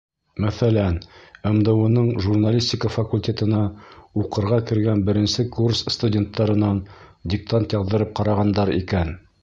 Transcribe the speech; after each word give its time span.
Мәҫәлән, 0.43 0.95
МДУ-ның 1.57 2.07
журналистика 2.27 2.91
факультетына 2.95 3.61
уҡырға 4.23 4.59
кергән 4.73 5.05
беренсе 5.11 5.47
курс 5.59 5.85
студенттарынан 5.97 6.83
диктант 7.35 7.81
яҙҙырып 7.81 8.19
ҡарағандар 8.23 8.79
икән. 8.83 9.19